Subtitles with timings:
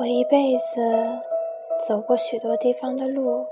[0.00, 1.20] 我一辈子
[1.86, 3.44] 走过许多地方的路，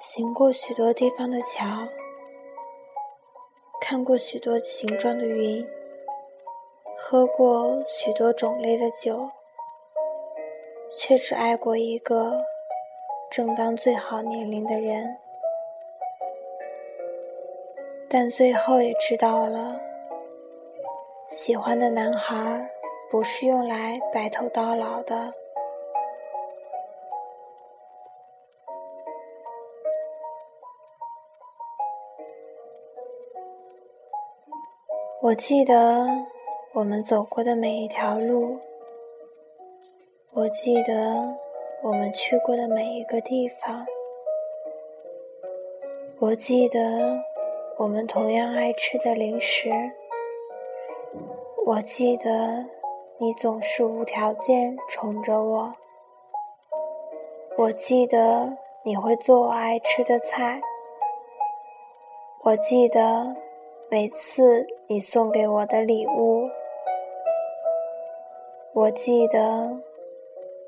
[0.00, 1.64] 行过许多地方的桥，
[3.80, 5.64] 看过许多形状的云，
[6.98, 9.30] 喝过许多种类的酒，
[10.92, 12.44] 却只爱过一个
[13.30, 15.16] 正当最好年龄的人。
[18.08, 19.80] 但最后也知道了，
[21.28, 22.68] 喜欢的男孩。
[23.08, 25.32] 不是用来白头到老的。
[35.22, 36.06] 我记得
[36.74, 38.58] 我们走过的每一条路，
[40.32, 41.36] 我记得
[41.82, 43.86] 我们去过的每一个地方，
[46.18, 47.22] 我记得
[47.78, 49.70] 我们同样爱吃的零食，
[51.64, 52.75] 我记得。
[53.18, 55.72] 你总是无条件宠着我，
[57.56, 60.60] 我记得你会做我爱吃的菜，
[62.42, 63.34] 我记得
[63.88, 66.50] 每次你送给我的礼物，
[68.74, 69.80] 我记得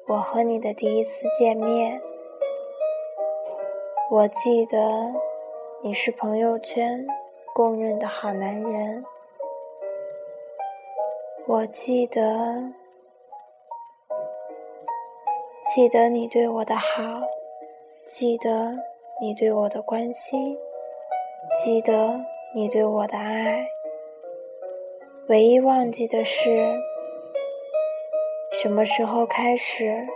[0.07, 2.01] 我和你的第一次见面，
[4.11, 5.13] 我记得
[5.83, 7.07] 你是朋友圈
[7.55, 9.05] 公认的好男人。
[11.49, 12.75] 我记得，
[15.63, 17.23] 记得你对我的好，
[18.07, 18.77] 记得
[19.19, 20.59] 你对我的关心，
[21.57, 22.21] 记得
[22.55, 23.67] 你对我的爱。
[25.29, 26.79] 唯一忘记的是，
[28.53, 30.07] 什么时候开始，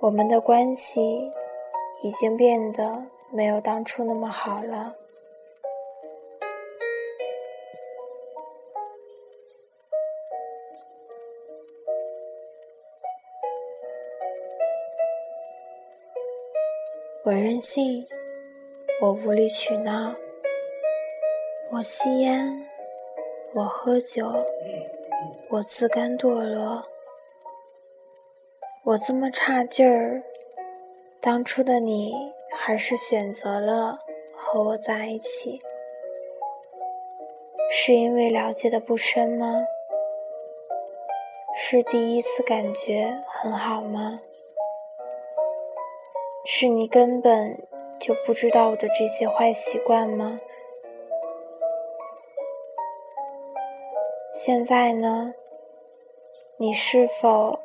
[0.00, 1.32] 我们的关系
[2.02, 4.96] 已经变得没有当初那么好了。
[17.26, 18.06] 我任性，
[19.00, 20.14] 我无理取闹，
[21.70, 22.68] 我吸烟，
[23.54, 24.44] 我喝酒，
[25.48, 26.84] 我自甘堕落，
[28.82, 30.22] 我这么差劲儿，
[31.18, 32.12] 当初的你
[32.52, 34.00] 还是选择了
[34.36, 35.62] 和我在一起，
[37.70, 39.64] 是因为了解的不深吗？
[41.54, 44.20] 是第一次感觉很好吗？
[46.46, 47.66] 是你根本
[47.98, 50.38] 就不知道我的这些坏习惯吗？
[54.32, 55.32] 现在呢？
[56.58, 57.58] 你是否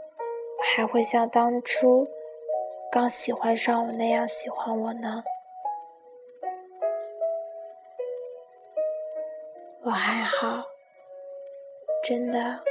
[0.64, 2.08] 还会像当初
[2.92, 5.24] 刚喜欢上我那样喜欢我呢？
[9.84, 10.64] 我还好，
[12.04, 12.64] 真的，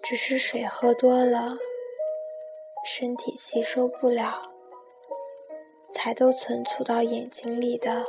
[0.00, 1.56] 只是水喝多了。
[2.84, 4.42] 身体吸收不了，
[5.92, 8.04] 才都存储到眼睛里的。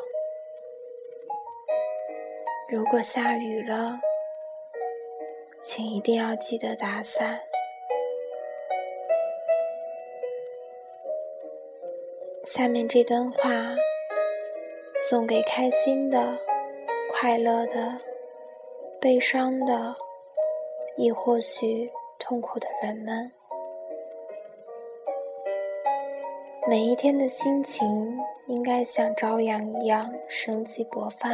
[2.68, 4.00] 如果下雨了，
[5.62, 7.40] 请一定要记得打伞。
[12.44, 13.50] 下面这段话
[15.10, 16.38] 送给开心的、
[17.12, 18.02] 快乐的、
[19.00, 19.96] 悲伤的，
[20.98, 23.32] 亦或许痛苦的人们。
[26.66, 31.30] 每一天的心情应该像朝阳一样生机勃发，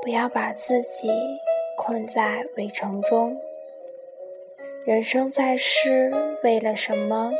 [0.00, 1.10] 不要把自己
[1.76, 3.38] 困在围城中。
[4.86, 6.10] 人生在世，
[6.42, 7.30] 为了什么？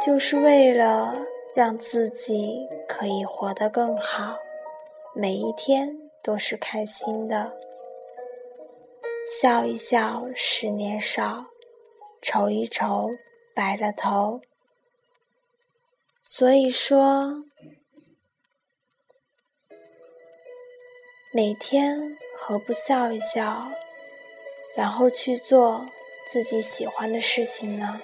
[0.00, 1.12] 就是为了
[1.52, 4.36] 让自己可以活得更好，
[5.16, 7.52] 每一天都是开心的。
[9.40, 11.46] 笑一笑，十年少；
[12.22, 13.10] 愁一愁，
[13.52, 14.40] 白了头。
[16.30, 17.42] 所以说，
[21.32, 23.72] 每天何不笑一笑，
[24.76, 25.86] 然后去做
[26.30, 28.02] 自己喜欢的事情呢？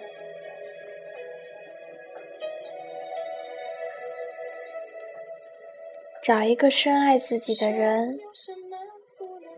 [6.23, 8.19] 找一个深爱自己的人，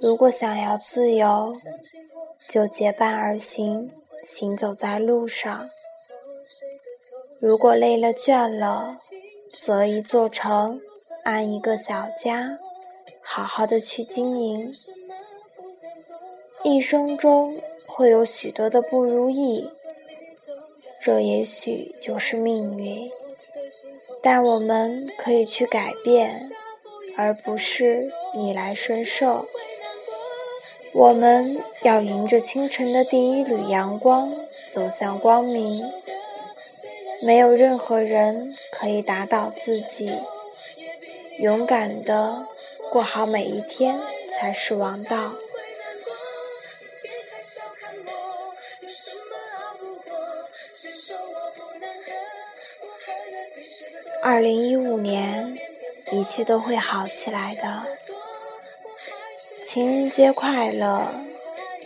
[0.01, 1.53] 如果想要自由，
[2.49, 3.93] 就结伴而行，
[4.25, 5.71] 行走在路上。
[7.39, 8.97] 如果累了倦了，
[9.53, 10.81] 择一座城，
[11.25, 12.59] 安一个小家，
[13.21, 14.73] 好好的去经营。
[16.65, 17.53] 一生中
[17.87, 19.69] 会有许多的不如意，
[21.01, 23.11] 这也许就是命运。
[24.23, 26.33] 但我们可以去改变，
[27.17, 29.47] 而不是逆来顺受。
[30.95, 34.33] 我们要迎着清晨的第一缕阳光
[34.73, 35.85] 走向光明。
[37.23, 40.13] 没有任何人可以打倒自己，
[41.39, 42.47] 勇敢的
[42.91, 43.99] 过好每一天
[44.33, 45.33] 才是王道。
[54.23, 55.57] 二零一五年，
[56.11, 57.85] 一切都会好起来的。
[59.65, 61.13] 情人节快乐！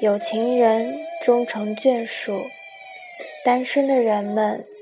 [0.01, 2.47] 有情人终成眷属，
[3.45, 4.65] 单身的人们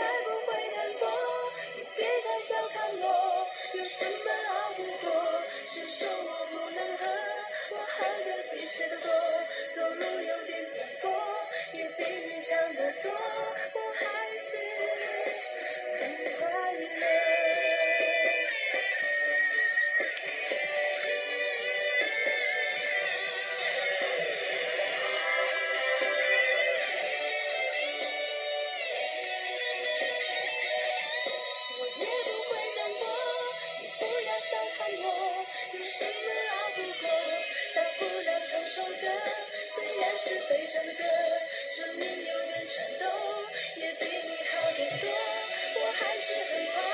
[0.00, 1.02] 才不会难过。
[1.76, 5.12] 你别太小看我，有什么熬不过？
[5.66, 7.04] 谁说我不能喝？
[7.72, 9.08] 我喝的比谁都多。
[9.74, 11.04] 走路有点颠簸，
[11.74, 12.00] 也比
[12.32, 13.12] 你强得多。
[34.50, 36.10] 笑看我有什么
[36.50, 37.08] 熬不过
[37.72, 39.06] 大不了唱首歌
[39.64, 41.04] 虽然是悲伤的歌
[41.68, 43.06] 声音有点颤抖
[43.76, 45.08] 也比你好得多。
[45.76, 46.89] 我还是很快